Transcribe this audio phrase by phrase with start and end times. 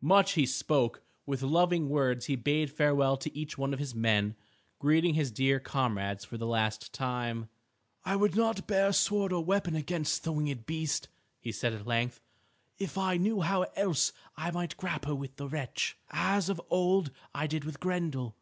[0.00, 1.02] Much he spoke.
[1.26, 4.36] With loving words he bade farewell to each one of his men,
[4.78, 7.48] greeting his dear comrades for the last time.
[8.04, 11.08] "I would not bear a sword or weapon against the winged beast,"
[11.40, 12.20] he said at length,
[12.78, 17.48] "if I knew how else I might grapple with the wretch, as of old I
[17.48, 18.36] did with Grendel.